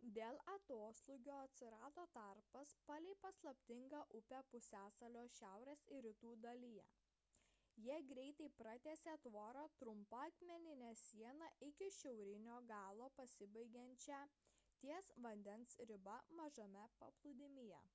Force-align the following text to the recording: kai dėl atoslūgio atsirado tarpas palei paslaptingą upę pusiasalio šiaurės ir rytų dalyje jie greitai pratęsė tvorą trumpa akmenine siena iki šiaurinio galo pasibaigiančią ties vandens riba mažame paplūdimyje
kai 0.00 0.08
dėl 0.16 0.36
atoslūgio 0.50 1.38
atsirado 1.46 2.02
tarpas 2.16 2.74
palei 2.90 3.14
paslaptingą 3.22 4.02
upę 4.18 4.42
pusiasalio 4.52 5.24
šiaurės 5.38 5.82
ir 5.96 6.06
rytų 6.06 6.30
dalyje 6.44 6.84
jie 7.86 7.96
greitai 8.12 8.48
pratęsė 8.62 9.16
tvorą 9.26 9.66
trumpa 9.82 10.22
akmenine 10.28 10.92
siena 11.02 11.50
iki 11.72 11.90
šiaurinio 11.98 12.60
galo 12.72 13.10
pasibaigiančią 13.20 14.22
ties 14.84 15.12
vandens 15.28 15.76
riba 15.92 16.20
mažame 16.42 16.86
paplūdimyje 17.04 17.86